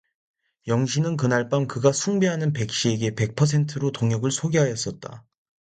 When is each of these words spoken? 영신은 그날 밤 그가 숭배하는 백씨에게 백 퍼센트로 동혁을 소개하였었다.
영신은 0.65 1.15
그날 1.15 1.47
밤 1.47 1.67
그가 1.67 1.91
숭배하는 1.91 2.53
백씨에게 2.53 3.13
백 3.13 3.35
퍼센트로 3.35 3.91
동혁을 3.91 4.31
소개하였었다. 4.31 5.27